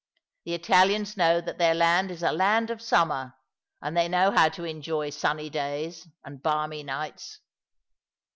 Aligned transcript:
The 0.45 0.55
Italians 0.55 1.15
know 1.15 1.41
that 1.41 1.59
their 1.59 1.75
land 1.75 2.09
is 2.09 2.23
a 2.23 2.31
land 2.31 2.71
of 2.71 2.81
summer, 2.81 3.35
and 3.83 3.95
they 3.95 4.07
know 4.07 4.31
how 4.31 4.49
to 4.49 4.63
enjoy 4.63 5.11
sunny 5.11 5.47
days 5.51 6.07
and 6.25 6.41
balmy 6.41 6.81
nights. 6.81 7.39